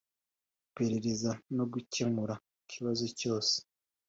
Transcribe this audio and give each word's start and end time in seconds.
iperereza 0.67 1.31
no 1.57 1.65
gucyemura 1.71 2.35
ikibazo 2.63 3.05
cyose 3.19 3.55